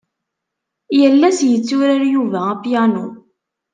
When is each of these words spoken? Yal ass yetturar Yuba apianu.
Yal 0.99 1.21
ass 1.29 1.39
yetturar 1.49 2.03
Yuba 2.13 2.39
apianu. 2.53 3.05